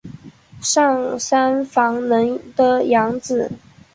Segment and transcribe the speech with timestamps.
[0.63, 3.51] 上杉房能的养子。